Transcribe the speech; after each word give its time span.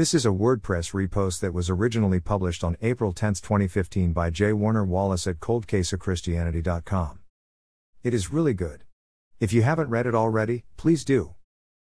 This 0.00 0.14
is 0.14 0.24
a 0.24 0.30
WordPress 0.30 0.94
repost 0.94 1.40
that 1.40 1.52
was 1.52 1.68
originally 1.68 2.20
published 2.20 2.64
on 2.64 2.78
April 2.80 3.12
10, 3.12 3.34
2015 3.34 4.14
by 4.14 4.30
J. 4.30 4.54
Warner 4.54 4.82
Wallace 4.82 5.26
at 5.26 5.40
coldcaseofchristianity.com. 5.40 7.18
It 8.02 8.14
is 8.14 8.32
really 8.32 8.54
good. 8.54 8.84
If 9.40 9.52
you 9.52 9.60
haven't 9.60 9.90
read 9.90 10.06
it 10.06 10.14
already, 10.14 10.64
please 10.78 11.04
do. 11.04 11.34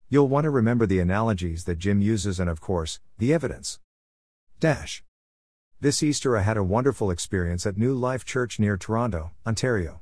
You'll 0.08 0.26
want 0.26 0.46
to 0.46 0.50
remember 0.50 0.84
the 0.84 0.98
analogies 0.98 1.62
that 1.66 1.78
Jim 1.78 2.02
uses 2.02 2.40
and, 2.40 2.50
of 2.50 2.60
course, 2.60 2.98
the 3.18 3.32
evidence. 3.32 3.78
Dash. 4.58 5.04
This 5.80 6.02
Easter 6.02 6.36
I 6.36 6.40
had 6.40 6.56
a 6.56 6.64
wonderful 6.64 7.12
experience 7.12 7.66
at 7.66 7.78
New 7.78 7.94
Life 7.94 8.24
Church 8.24 8.58
near 8.58 8.76
Toronto, 8.76 9.30
Ontario. 9.46 10.00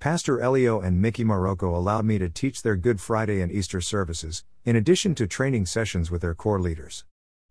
Pastor 0.00 0.40
Elio 0.40 0.80
and 0.80 1.00
Mickey 1.00 1.22
Marocco 1.22 1.72
allowed 1.76 2.06
me 2.06 2.18
to 2.18 2.28
teach 2.28 2.62
their 2.62 2.74
Good 2.74 3.00
Friday 3.00 3.40
and 3.40 3.52
Easter 3.52 3.80
services, 3.80 4.42
in 4.64 4.74
addition 4.74 5.14
to 5.14 5.28
training 5.28 5.66
sessions 5.66 6.10
with 6.10 6.22
their 6.22 6.34
core 6.34 6.60
leaders. 6.60 7.04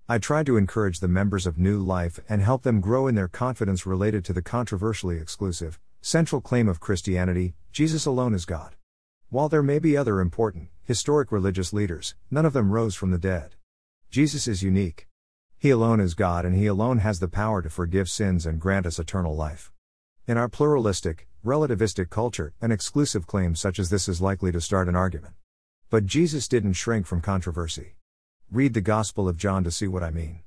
I 0.09 0.17
tried 0.17 0.45
to 0.47 0.57
encourage 0.57 0.99
the 0.99 1.07
members 1.07 1.47
of 1.47 1.57
New 1.57 1.79
Life 1.79 2.19
and 2.27 2.41
help 2.41 2.63
them 2.63 2.81
grow 2.81 3.07
in 3.07 3.15
their 3.15 3.27
confidence 3.27 3.85
related 3.85 4.25
to 4.25 4.33
the 4.33 4.41
controversially 4.41 5.17
exclusive, 5.17 5.79
central 6.01 6.41
claim 6.41 6.67
of 6.67 6.79
Christianity 6.79 7.53
Jesus 7.71 8.05
alone 8.05 8.33
is 8.33 8.43
God. 8.43 8.75
While 9.29 9.47
there 9.47 9.63
may 9.63 9.79
be 9.79 9.95
other 9.95 10.19
important, 10.19 10.67
historic 10.83 11.31
religious 11.31 11.71
leaders, 11.71 12.15
none 12.29 12.45
of 12.45 12.51
them 12.51 12.71
rose 12.71 12.95
from 12.95 13.11
the 13.11 13.17
dead. 13.17 13.55
Jesus 14.09 14.45
is 14.45 14.61
unique. 14.61 15.07
He 15.57 15.69
alone 15.69 16.01
is 16.01 16.15
God 16.15 16.43
and 16.43 16.53
He 16.53 16.65
alone 16.65 16.97
has 16.97 17.19
the 17.19 17.29
power 17.29 17.61
to 17.61 17.69
forgive 17.69 18.09
sins 18.09 18.45
and 18.45 18.59
grant 18.59 18.85
us 18.85 18.99
eternal 18.99 19.35
life. 19.35 19.71
In 20.27 20.37
our 20.37 20.49
pluralistic, 20.49 21.29
relativistic 21.45 22.09
culture, 22.09 22.53
an 22.59 22.73
exclusive 22.73 23.25
claim 23.25 23.55
such 23.55 23.79
as 23.79 23.89
this 23.89 24.09
is 24.09 24.19
likely 24.19 24.51
to 24.51 24.59
start 24.59 24.89
an 24.89 24.95
argument. 24.97 25.35
But 25.89 26.05
Jesus 26.05 26.49
didn't 26.49 26.73
shrink 26.73 27.05
from 27.05 27.21
controversy. 27.21 27.95
Read 28.53 28.73
the 28.73 28.81
Gospel 28.81 29.29
of 29.29 29.37
John 29.37 29.63
to 29.63 29.71
see 29.71 29.87
what 29.87 30.03
I 30.03 30.09
mean. 30.09 30.41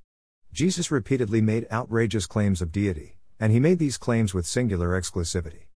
Jesus 0.53 0.91
repeatedly 0.91 1.41
made 1.41 1.67
outrageous 1.73 2.27
claims 2.27 2.61
of 2.61 2.71
deity, 2.71 3.17
and 3.41 3.51
he 3.51 3.59
made 3.59 3.79
these 3.79 3.97
claims 3.97 4.35
with 4.35 4.45
singular 4.45 4.91
exclusivity. 4.91 5.69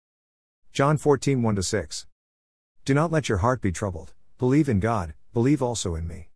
John 0.71 0.97
14 0.97 1.41
1 1.41 1.63
6. 1.63 2.05
Do 2.85 2.93
not 2.93 3.11
let 3.11 3.29
your 3.29 3.39
heart 3.39 3.63
be 3.63 3.71
troubled, 3.71 4.13
believe 4.37 4.69
in 4.69 4.79
God, 4.79 5.15
believe 5.33 5.63
also 5.63 5.95
in 5.95 6.07
me. 6.07 6.29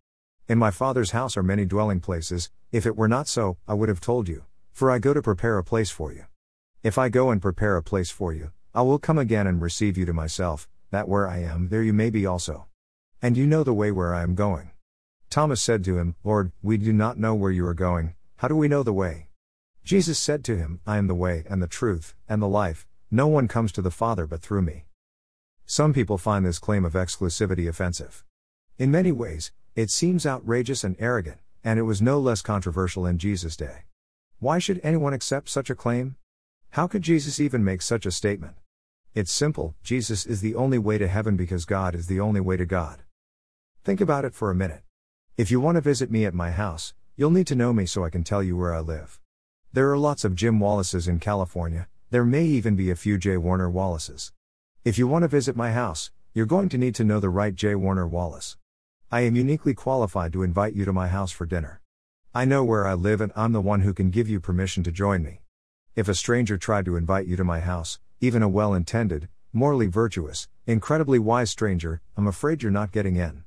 In 0.48 0.58
my 0.58 0.72
Father's 0.72 1.12
house 1.12 1.36
are 1.36 1.44
many 1.44 1.64
dwelling 1.64 2.00
places, 2.00 2.50
if 2.72 2.86
it 2.86 2.96
were 2.96 3.06
not 3.06 3.28
so, 3.28 3.56
I 3.68 3.74
would 3.74 3.88
have 3.88 4.00
told 4.00 4.26
you, 4.26 4.42
for 4.72 4.90
I 4.90 4.98
go 4.98 5.14
to 5.14 5.22
prepare 5.22 5.58
a 5.58 5.62
place 5.62 5.90
for 5.90 6.12
you. 6.12 6.24
If 6.82 6.98
I 6.98 7.08
go 7.08 7.30
and 7.30 7.40
prepare 7.40 7.76
a 7.76 7.84
place 7.84 8.10
for 8.10 8.32
you, 8.32 8.50
I 8.74 8.82
will 8.82 8.98
come 8.98 9.16
again 9.16 9.46
and 9.46 9.62
receive 9.62 9.96
you 9.96 10.06
to 10.06 10.12
myself, 10.12 10.68
that 10.90 11.08
where 11.08 11.28
I 11.28 11.38
am, 11.38 11.68
there 11.68 11.84
you 11.84 11.92
may 11.92 12.10
be 12.10 12.26
also. 12.26 12.66
And 13.22 13.36
you 13.36 13.46
know 13.46 13.62
the 13.62 13.72
way 13.72 13.92
where 13.92 14.12
I 14.12 14.24
am 14.24 14.34
going. 14.34 14.72
Thomas 15.34 15.60
said 15.60 15.82
to 15.82 15.98
him, 15.98 16.14
Lord, 16.22 16.52
we 16.62 16.76
do 16.76 16.92
not 16.92 17.18
know 17.18 17.34
where 17.34 17.50
you 17.50 17.66
are 17.66 17.74
going, 17.74 18.14
how 18.36 18.46
do 18.46 18.54
we 18.54 18.68
know 18.68 18.84
the 18.84 18.92
way? 18.92 19.30
Jesus 19.82 20.16
said 20.16 20.44
to 20.44 20.56
him, 20.56 20.78
I 20.86 20.96
am 20.96 21.08
the 21.08 21.14
way, 21.16 21.42
and 21.50 21.60
the 21.60 21.66
truth, 21.66 22.14
and 22.28 22.40
the 22.40 22.46
life, 22.46 22.86
no 23.10 23.26
one 23.26 23.48
comes 23.48 23.72
to 23.72 23.82
the 23.82 23.90
Father 23.90 24.28
but 24.28 24.42
through 24.42 24.62
me. 24.62 24.84
Some 25.66 25.92
people 25.92 26.18
find 26.18 26.46
this 26.46 26.60
claim 26.60 26.84
of 26.84 26.92
exclusivity 26.92 27.68
offensive. 27.68 28.22
In 28.78 28.92
many 28.92 29.10
ways, 29.10 29.50
it 29.74 29.90
seems 29.90 30.24
outrageous 30.24 30.84
and 30.84 30.94
arrogant, 31.00 31.38
and 31.64 31.80
it 31.80 31.82
was 31.82 32.00
no 32.00 32.20
less 32.20 32.40
controversial 32.40 33.04
in 33.04 33.18
Jesus' 33.18 33.56
day. 33.56 33.86
Why 34.38 34.60
should 34.60 34.80
anyone 34.84 35.14
accept 35.14 35.48
such 35.48 35.68
a 35.68 35.74
claim? 35.74 36.14
How 36.70 36.86
could 36.86 37.02
Jesus 37.02 37.40
even 37.40 37.64
make 37.64 37.82
such 37.82 38.06
a 38.06 38.12
statement? 38.12 38.54
It's 39.16 39.32
simple 39.32 39.74
Jesus 39.82 40.26
is 40.26 40.42
the 40.42 40.54
only 40.54 40.78
way 40.78 40.96
to 40.96 41.08
heaven 41.08 41.36
because 41.36 41.64
God 41.64 41.96
is 41.96 42.06
the 42.06 42.20
only 42.20 42.40
way 42.40 42.56
to 42.56 42.64
God. 42.64 43.02
Think 43.82 44.00
about 44.00 44.24
it 44.24 44.32
for 44.32 44.52
a 44.52 44.54
minute. 44.54 44.84
If 45.36 45.50
you 45.50 45.58
want 45.58 45.74
to 45.74 45.80
visit 45.80 46.12
me 46.12 46.26
at 46.26 46.32
my 46.32 46.52
house, 46.52 46.94
you'll 47.16 47.32
need 47.32 47.48
to 47.48 47.56
know 47.56 47.72
me 47.72 47.86
so 47.86 48.04
I 48.04 48.08
can 48.08 48.22
tell 48.22 48.40
you 48.40 48.56
where 48.56 48.72
I 48.72 48.78
live. 48.78 49.18
There 49.72 49.90
are 49.90 49.98
lots 49.98 50.24
of 50.24 50.36
Jim 50.36 50.60
Wallaces 50.60 51.08
in 51.08 51.18
California, 51.18 51.88
there 52.10 52.24
may 52.24 52.44
even 52.44 52.76
be 52.76 52.88
a 52.88 52.94
few 52.94 53.18
J. 53.18 53.36
Warner 53.36 53.68
Wallaces. 53.68 54.32
If 54.84 54.96
you 54.96 55.08
want 55.08 55.24
to 55.24 55.28
visit 55.28 55.56
my 55.56 55.72
house, 55.72 56.12
you're 56.34 56.46
going 56.46 56.68
to 56.68 56.78
need 56.78 56.94
to 56.94 57.04
know 57.04 57.18
the 57.18 57.30
right 57.30 57.52
J. 57.52 57.74
Warner 57.74 58.06
Wallace. 58.06 58.56
I 59.10 59.22
am 59.22 59.34
uniquely 59.34 59.74
qualified 59.74 60.32
to 60.34 60.44
invite 60.44 60.74
you 60.74 60.84
to 60.84 60.92
my 60.92 61.08
house 61.08 61.32
for 61.32 61.46
dinner. 61.46 61.80
I 62.32 62.44
know 62.44 62.62
where 62.62 62.86
I 62.86 62.94
live 62.94 63.20
and 63.20 63.32
I'm 63.34 63.50
the 63.50 63.60
one 63.60 63.80
who 63.80 63.92
can 63.92 64.10
give 64.10 64.28
you 64.28 64.38
permission 64.38 64.84
to 64.84 64.92
join 64.92 65.24
me. 65.24 65.40
If 65.96 66.06
a 66.06 66.14
stranger 66.14 66.56
tried 66.56 66.84
to 66.84 66.94
invite 66.94 67.26
you 67.26 67.34
to 67.34 67.42
my 67.42 67.58
house, 67.58 67.98
even 68.20 68.44
a 68.44 68.48
well 68.48 68.72
intended, 68.72 69.28
morally 69.52 69.88
virtuous, 69.88 70.46
incredibly 70.64 71.18
wise 71.18 71.50
stranger, 71.50 72.00
I'm 72.16 72.28
afraid 72.28 72.62
you're 72.62 72.70
not 72.70 72.92
getting 72.92 73.16
in. 73.16 73.43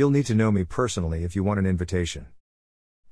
You'll 0.00 0.08
need 0.08 0.24
to 0.28 0.34
know 0.34 0.50
me 0.50 0.64
personally 0.64 1.24
if 1.24 1.36
you 1.36 1.44
want 1.44 1.60
an 1.60 1.66
invitation. 1.66 2.28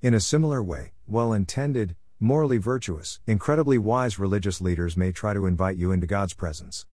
In 0.00 0.14
a 0.14 0.20
similar 0.20 0.62
way, 0.62 0.92
well 1.06 1.34
intended, 1.34 1.96
morally 2.18 2.56
virtuous, 2.56 3.20
incredibly 3.26 3.76
wise 3.76 4.18
religious 4.18 4.62
leaders 4.62 4.96
may 4.96 5.12
try 5.12 5.34
to 5.34 5.44
invite 5.44 5.76
you 5.76 5.92
into 5.92 6.06
God's 6.06 6.32
presence. 6.32 6.86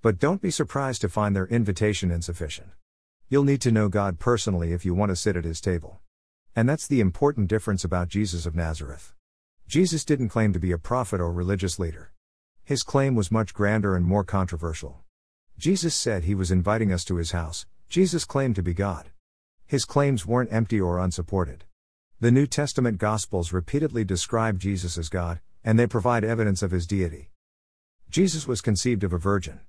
But 0.00 0.18
don't 0.18 0.40
be 0.40 0.50
surprised 0.50 1.02
to 1.02 1.10
find 1.10 1.36
their 1.36 1.46
invitation 1.48 2.10
insufficient. 2.10 2.70
You'll 3.28 3.44
need 3.44 3.60
to 3.60 3.70
know 3.70 3.90
God 3.90 4.18
personally 4.18 4.72
if 4.72 4.86
you 4.86 4.94
want 4.94 5.10
to 5.10 5.16
sit 5.16 5.36
at 5.36 5.44
his 5.44 5.60
table. 5.60 6.00
And 6.56 6.66
that's 6.66 6.86
the 6.86 7.00
important 7.00 7.48
difference 7.48 7.84
about 7.84 8.08
Jesus 8.08 8.46
of 8.46 8.56
Nazareth. 8.56 9.12
Jesus 9.68 10.02
didn't 10.02 10.30
claim 10.30 10.54
to 10.54 10.60
be 10.60 10.72
a 10.72 10.78
prophet 10.78 11.20
or 11.20 11.30
religious 11.30 11.78
leader. 11.78 12.10
His 12.64 12.82
claim 12.82 13.14
was 13.14 13.30
much 13.30 13.52
grander 13.52 13.96
and 13.96 14.06
more 14.06 14.24
controversial. 14.24 15.02
Jesus 15.58 15.94
said 15.94 16.24
he 16.24 16.34
was 16.34 16.50
inviting 16.50 16.90
us 16.90 17.04
to 17.04 17.16
his 17.16 17.32
house, 17.32 17.66
Jesus 17.90 18.24
claimed 18.24 18.54
to 18.54 18.62
be 18.62 18.72
God. 18.72 19.11
His 19.72 19.86
claims 19.86 20.26
weren't 20.26 20.52
empty 20.52 20.78
or 20.78 20.98
unsupported. 20.98 21.64
The 22.20 22.30
New 22.30 22.46
Testament 22.46 22.98
Gospels 22.98 23.54
repeatedly 23.54 24.04
describe 24.04 24.58
Jesus 24.58 24.98
as 24.98 25.08
God, 25.08 25.40
and 25.64 25.78
they 25.78 25.86
provide 25.86 26.24
evidence 26.24 26.62
of 26.62 26.72
his 26.72 26.86
deity. 26.86 27.30
Jesus 28.10 28.46
was 28.46 28.60
conceived 28.60 29.02
of 29.02 29.14
a 29.14 29.16
virgin. 29.16 29.60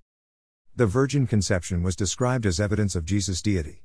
The 0.76 0.88
virgin 0.88 1.26
conception 1.26 1.84
was 1.84 1.96
described 1.96 2.46
as 2.46 2.60
evidence 2.60 2.98
of 2.98 3.06
Jesus' 3.06 3.42
deity. 3.42 3.84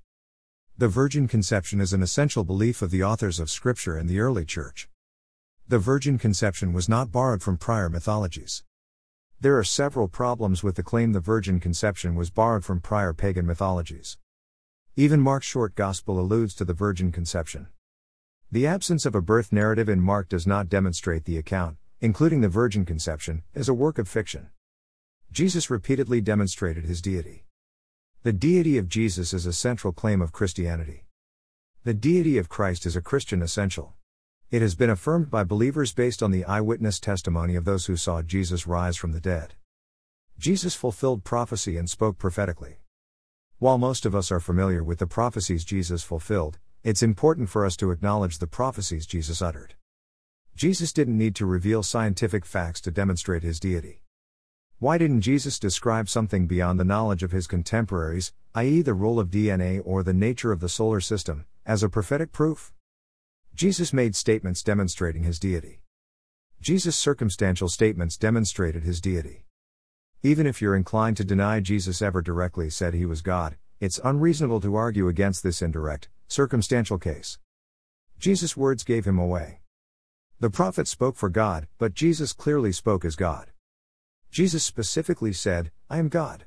The 0.77 0.89
virgin 0.89 1.29
conception 1.29 1.81
is 1.81 1.93
an 1.93 2.03
essential 2.03 2.43
belief 2.43 2.83
of 2.83 2.91
the 2.91 3.05
authors 3.05 3.39
of 3.39 3.49
Scripture 3.49 3.97
and 3.97 4.11
the 4.11 4.19
early 4.19 4.45
church. 4.45 4.89
The 5.69 5.79
virgin 5.79 6.19
conception 6.19 6.73
was 6.73 6.89
not 6.89 7.13
borrowed 7.13 7.45
from 7.45 7.59
prior 7.59 7.89
mythologies. 7.89 8.65
There 9.41 9.57
are 9.57 9.63
several 9.63 10.09
problems 10.09 10.65
with 10.65 10.75
the 10.75 10.83
claim 10.83 11.13
the 11.13 11.21
virgin 11.21 11.61
conception 11.61 12.17
was 12.17 12.31
borrowed 12.31 12.65
from 12.65 12.81
prior 12.81 13.13
pagan 13.13 13.47
mythologies. 13.47 14.19
Even 14.99 15.21
Mark's 15.21 15.47
short 15.47 15.77
gospel 15.77 16.19
alludes 16.19 16.57
to 16.57 16.65
the 16.65 16.75
virgin 16.75 17.13
conception. 17.13 17.69
The 18.51 18.67
absence 18.67 19.07
of 19.07 19.15
a 19.15 19.23
birth 19.23 19.53
narrative 19.53 19.89
in 19.89 20.01
Mark 20.01 20.29
does 20.29 20.45
not 20.45 20.69
demonstrate 20.69 21.25
the 21.25 21.37
account, 21.39 21.77
including 22.01 22.41
the 22.41 22.49
virgin 22.49 22.85
conception, 22.85 23.45
as 23.55 23.69
a 23.69 23.75
work 23.75 23.99
of 23.99 24.09
fiction. 24.09 24.49
Jesus 25.31 25.71
repeatedly 25.71 26.21
demonstrated 26.21 26.85
his 26.85 27.01
deity. 27.01 27.45
The 28.25 28.33
deity 28.33 28.77
of 28.77 28.89
Jesus 28.89 29.33
is 29.33 29.47
a 29.47 29.53
central 29.53 29.93
claim 29.93 30.21
of 30.21 30.33
Christianity. 30.33 31.05
The 31.85 31.95
deity 31.95 32.37
of 32.37 32.49
Christ 32.49 32.85
is 32.85 32.97
a 32.97 33.01
Christian 33.01 33.41
essential. 33.41 33.95
It 34.51 34.63
has 34.63 34.75
been 34.75 34.91
affirmed 34.91 35.31
by 35.31 35.45
believers 35.45 35.95
based 35.95 36.25
on 36.25 36.33
the 36.33 36.45
eyewitness 36.45 36.99
testimony 36.99 37.55
of 37.55 37.65
those 37.65 37.87
who 37.87 37.97
saw 37.97 38.21
Jesus 38.21 38.67
rise 38.67 38.97
from 38.97 39.13
the 39.13 39.21
dead. 39.21 39.55
Jesus 40.41 40.75
fulfilled 40.75 41.23
prophecy 41.23 41.77
and 41.77 41.89
spoke 41.89 42.19
prophetically. 42.19 42.79
While 43.61 43.79
most 43.79 44.07
of 44.07 44.15
us 44.15 44.31
are 44.31 44.39
familiar 44.39 44.85
with 44.85 45.01
the 45.01 45.09
prophecies 45.09 45.65
Jesus 45.65 46.05
fulfilled, 46.05 46.61
it's 46.85 47.03
important 47.03 47.49
for 47.49 47.67
us 47.67 47.77
to 47.79 47.91
acknowledge 47.91 48.39
the 48.39 48.47
prophecies 48.47 49.05
Jesus 49.05 49.43
uttered. 49.43 49.75
Jesus 50.55 50.93
didn't 50.93 51.19
need 51.19 51.35
to 51.35 51.45
reveal 51.45 51.83
scientific 51.83 52.47
facts 52.47 52.81
to 52.83 52.93
demonstrate 52.93 53.43
his 53.43 53.59
deity. 53.59 54.05
Why 54.79 54.97
didn't 54.97 55.23
Jesus 55.23 55.59
describe 55.59 56.09
something 56.09 56.47
beyond 56.47 56.79
the 56.79 56.85
knowledge 56.85 57.25
of 57.25 57.33
his 57.33 57.49
contemporaries, 57.49 58.33
i.e., 58.55 58.81
the 58.81 58.95
role 58.95 59.19
of 59.19 59.29
DNA 59.29 59.83
or 59.85 60.05
the 60.05 60.15
nature 60.15 60.53
of 60.53 60.61
the 60.61 60.69
solar 60.69 61.01
system, 61.01 61.45
as 61.67 61.83
a 61.83 61.89
prophetic 61.89 62.31
proof? 62.31 62.73
Jesus 63.57 63.93
made 63.93 64.15
statements 64.15 64.63
demonstrating 64.63 65.25
his 65.25 65.41
deity. 65.41 65.83
Jesus' 66.61 66.95
circumstantial 66.95 67.69
statements 67.69 68.17
demonstrated 68.17 68.85
his 68.85 69.01
deity. 69.01 69.48
Even 70.25 70.49
if 70.49 70.61
you're 70.61 70.75
inclined 70.75 71.17
to 71.17 71.25
deny 71.25 71.61
Jesus 71.61 72.03
ever 72.03 72.21
directly 72.21 72.71
said 72.71 72.93
he 72.93 73.07
was 73.07 73.23
God, 73.23 73.57
it's 73.79 74.01
unreasonable 74.03 74.61
to 74.63 74.75
argue 74.75 75.07
against 75.07 75.45
this 75.45 75.63
indirect, 75.63 76.09
circumstantial 76.27 76.99
case. 76.99 77.39
Jesus' 78.19 78.57
words 78.57 78.83
gave 78.83 79.05
him 79.05 79.17
away. 79.17 79.61
The 80.41 80.51
prophet 80.51 80.89
spoke 80.89 81.15
for 81.15 81.29
God, 81.29 81.69
but 81.79 81.95
Jesus 81.95 82.33
clearly 82.33 82.73
spoke 82.73 83.05
as 83.05 83.15
God. 83.15 83.53
Jesus 84.33 84.65
specifically 84.65 85.33
said, 85.33 85.71
I 85.89 85.99
am 85.99 86.09
God. 86.09 86.47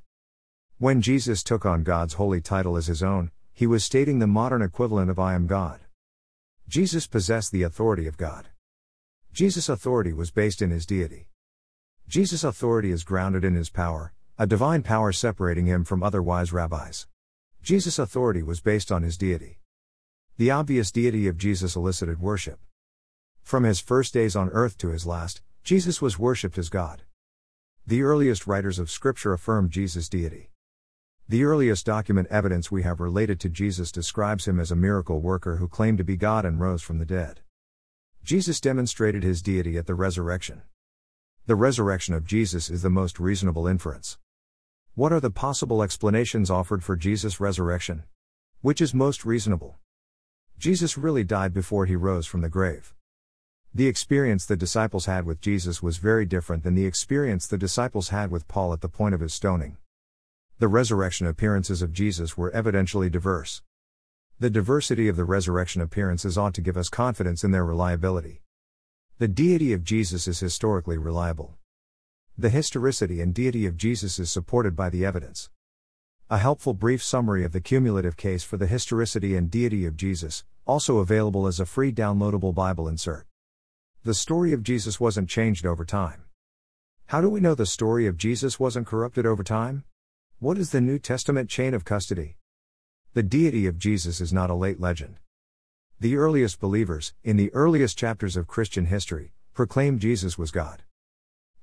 When 0.78 1.02
Jesus 1.02 1.42
took 1.42 1.66
on 1.66 1.84
God's 1.84 2.16
holy 2.16 2.42
title 2.42 2.76
as 2.76 2.88
his 2.88 3.02
own, 3.02 3.32
he 3.54 3.66
was 3.66 3.86
stating 3.86 4.20
the 4.20 4.28
modern 4.28 4.62
equivalent 4.62 5.10
of 5.10 5.18
I 5.18 5.34
am 5.34 5.48
God. 5.48 5.80
Jesus 6.68 7.08
possessed 7.08 7.54
the 7.54 7.64
authority 7.64 8.06
of 8.06 8.18
God. 8.18 8.48
Jesus' 9.32 9.70
authority 9.70 10.12
was 10.12 10.30
based 10.30 10.62
in 10.62 10.72
his 10.72 10.86
deity. 10.86 11.30
Jesus' 12.08 12.44
authority 12.44 12.92
is 12.92 13.04
grounded 13.04 13.46
in 13.46 13.56
his 13.56 13.70
power, 13.70 14.14
a 14.38 14.48
divine 14.48 14.84
power 14.84 15.12
separating 15.12 15.66
him 15.66 15.84
from 15.84 16.04
other 16.04 16.22
wise 16.22 16.52
rabbis. 16.52 17.08
Jesus' 17.62 18.00
authority 18.00 18.42
was 18.42 18.60
based 18.60 18.92
on 18.92 19.04
his 19.04 19.18
deity. 19.18 19.60
The 20.38 20.52
obvious 20.52 20.92
deity 20.92 21.28
of 21.28 21.38
Jesus 21.38 21.76
elicited 21.76 22.20
worship. 22.20 22.60
From 23.44 23.64
his 23.64 23.80
first 23.80 24.14
days 24.14 24.36
on 24.36 24.50
earth 24.50 24.78
to 24.80 24.90
his 24.90 25.06
last, 25.06 25.42
Jesus 25.64 26.02
was 26.02 26.18
worshipped 26.18 26.58
as 26.58 26.70
God. 26.70 27.04
The 27.86 28.02
earliest 28.02 28.48
writers 28.48 28.80
of 28.80 28.90
Scripture 28.90 29.34
affirm 29.34 29.70
Jesus' 29.70 30.10
deity. 30.10 30.50
The 31.30 31.44
earliest 31.44 31.86
document 31.86 32.28
evidence 32.30 32.72
we 32.72 32.84
have 32.84 33.00
related 33.00 33.40
to 33.42 33.50
Jesus 33.50 33.92
describes 33.92 34.48
him 34.48 34.60
as 34.60 34.72
a 34.72 34.76
miracle 34.76 35.22
worker 35.22 35.58
who 35.58 35.68
claimed 35.68 35.98
to 36.00 36.04
be 36.04 36.18
God 36.18 36.46
and 36.46 36.60
rose 36.60 36.82
from 36.82 36.98
the 36.98 37.06
dead. 37.06 37.42
Jesus 38.24 38.60
demonstrated 38.60 39.24
his 39.24 39.42
deity 39.42 39.78
at 39.78 39.88
the 39.88 39.96
resurrection. 39.96 40.64
The 41.52 41.56
resurrection 41.56 42.14
of 42.14 42.24
Jesus 42.24 42.70
is 42.70 42.82
the 42.82 42.90
most 42.90 43.20
reasonable 43.20 43.68
inference. 43.68 44.18
What 44.96 45.12
are 45.12 45.20
the 45.20 45.30
possible 45.30 45.84
explanations 45.84 46.50
offered 46.50 46.82
for 46.82 46.96
Jesus' 46.96 47.42
resurrection? 47.42 48.04
Which 48.62 48.80
is 48.80 48.94
most 48.94 49.26
reasonable? 49.26 49.78
Jesus 50.58 50.98
really 50.98 51.26
died 51.26 51.54
before 51.54 51.86
he 51.86 51.96
rose 51.98 52.26
from 52.26 52.40
the 52.40 52.48
grave. 52.48 52.94
The 53.76 53.88
experience 53.88 54.46
the 54.46 54.56
disciples 54.56 55.08
had 55.08 55.26
with 55.26 55.42
Jesus 55.42 55.84
was 55.84 55.98
very 55.98 56.26
different 56.26 56.64
than 56.64 56.76
the 56.76 56.86
experience 56.86 57.48
the 57.48 57.58
disciples 57.58 58.08
had 58.08 58.32
with 58.32 58.48
Paul 58.48 58.72
at 58.72 58.80
the 58.80 58.88
point 58.88 59.14
of 59.14 59.20
his 59.20 59.34
stoning. 59.34 59.76
The 60.60 60.70
resurrection 60.70 61.28
appearances 61.28 61.82
of 61.82 61.92
Jesus 61.92 62.38
were 62.38 62.52
evidentially 62.52 63.12
diverse. 63.12 63.62
The 64.40 64.50
diversity 64.50 65.10
of 65.10 65.18
the 65.18 65.26
resurrection 65.26 65.82
appearances 65.82 66.38
ought 66.38 66.54
to 66.54 66.62
give 66.62 66.78
us 66.78 66.88
confidence 66.88 67.44
in 67.44 67.52
their 67.52 67.66
reliability. 67.66 68.42
The 69.22 69.28
deity 69.28 69.72
of 69.72 69.84
Jesus 69.84 70.28
is 70.28 70.40
historically 70.40 70.98
reliable. 70.98 71.54
The 72.40 72.50
historicity 72.50 73.22
and 73.22 73.36
deity 73.36 73.68
of 73.68 73.78
Jesus 73.78 74.18
is 74.18 74.32
supported 74.32 74.76
by 74.76 74.90
the 74.90 75.06
evidence. 75.06 75.52
A 76.32 76.40
helpful 76.40 76.74
brief 76.74 77.04
summary 77.04 77.46
of 77.46 77.52
the 77.52 77.62
cumulative 77.62 78.18
case 78.18 78.44
for 78.44 78.58
the 78.58 78.66
historicity 78.66 79.36
and 79.36 79.52
deity 79.52 79.86
of 79.86 79.96
Jesus, 79.96 80.44
also 80.66 80.98
available 80.98 81.46
as 81.46 81.60
a 81.60 81.68
free 81.68 81.92
downloadable 81.92 82.56
Bible 82.56 82.88
insert. 82.88 83.28
The 84.04 84.16
story 84.16 84.54
of 84.54 84.64
Jesus 84.64 85.00
wasn't 85.00 85.30
changed 85.30 85.68
over 85.68 85.86
time. 85.86 86.24
How 87.06 87.22
do 87.22 87.30
we 87.30 87.42
know 87.42 87.54
the 87.54 87.68
story 87.68 88.08
of 88.08 88.18
Jesus 88.18 88.60
wasn't 88.60 88.88
corrupted 88.88 89.28
over 89.28 89.44
time? 89.44 89.84
What 90.40 90.58
is 90.58 90.72
the 90.72 90.82
New 90.82 90.98
Testament 90.98 91.48
chain 91.48 91.76
of 91.76 91.86
custody? 91.86 92.38
The 93.14 93.22
deity 93.22 93.68
of 93.68 93.78
Jesus 93.78 94.20
is 94.20 94.34
not 94.34 94.50
a 94.50 94.56
late 94.56 94.80
legend. 94.80 95.18
The 96.02 96.18
earliest 96.18 96.60
believers, 96.60 97.14
in 97.24 97.38
the 97.38 97.54
earliest 97.54 97.96
chapters 97.96 98.36
of 98.36 98.48
Christian 98.48 98.88
history, 98.88 99.34
proclaimed 99.54 100.00
Jesus 100.00 100.36
was 100.36 100.50
God. 100.50 100.82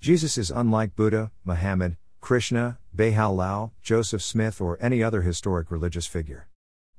Jesus 0.00 0.38
is 0.38 0.52
unlike 0.52 0.94
Buddha, 0.94 1.32
Muhammad, 1.44 1.96
Krishna, 2.20 2.78
Baha'u'llah, 2.94 3.72
Joseph 3.82 4.22
Smith, 4.22 4.60
or 4.60 4.78
any 4.80 5.02
other 5.02 5.22
historic 5.22 5.72
religious 5.72 6.06
figure. 6.06 6.46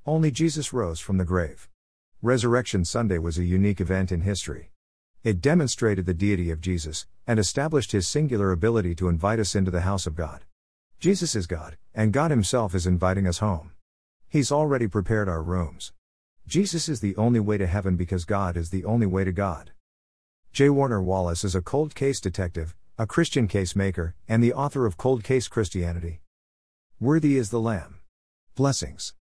Only 0.06 0.32
Jesus 0.32 0.74
rose 0.74 1.00
from 1.00 1.18
the 1.18 1.24
grave. 1.24 1.70
Resurrection 2.22 2.84
Sunday 2.84 3.20
was 3.20 3.38
a 3.38 3.46
unique 3.46 3.80
event 3.80 4.12
in 4.12 4.20
history. 4.20 4.74
It 5.24 5.40
demonstrated 5.40 6.06
the 6.06 6.14
deity 6.14 6.52
of 6.52 6.60
Jesus, 6.60 7.08
and 7.26 7.40
established 7.40 7.94
his 7.94 8.06
singular 8.06 8.52
ability 8.52 8.96
to 8.96 9.08
invite 9.08 9.40
us 9.40 9.56
into 9.56 9.72
the 9.72 9.88
house 9.88 10.06
of 10.06 10.14
God. 10.14 10.44
Jesus 11.00 11.38
is 11.38 11.48
God, 11.48 11.78
and 11.96 12.12
God 12.12 12.32
Himself 12.32 12.76
is 12.76 12.86
inviting 12.86 13.26
us 13.26 13.38
home. 13.38 13.72
He's 14.28 14.52
already 14.52 14.90
prepared 14.90 15.30
our 15.30 15.42
rooms. 15.42 15.94
Jesus 16.50 16.90
is 16.90 17.00
the 17.00 17.16
only 17.16 17.40
way 17.40 17.60
to 17.60 17.68
heaven 17.68 17.96
because 17.96 18.26
God 18.26 18.58
is 18.58 18.72
the 18.72 18.84
only 18.84 19.06
way 19.06 19.24
to 19.24 19.32
God. 19.32 19.70
J. 20.52 20.72
Warner 20.72 21.00
Wallace 21.00 21.44
is 21.44 21.54
a 21.54 21.62
cold 21.62 21.94
case 21.94 22.20
detective, 22.20 22.76
a 22.98 23.06
Christian 23.06 23.48
case 23.48 23.76
maker, 23.76 24.16
and 24.28 24.42
the 24.42 24.54
author 24.54 24.88
of 24.88 24.98
Cold 24.98 25.24
Case 25.24 25.48
Christianity. 25.48 26.22
Worthy 27.00 27.38
is 27.38 27.52
the 27.52 27.60
Lamb. 27.60 28.00
Blessings. 28.56 29.14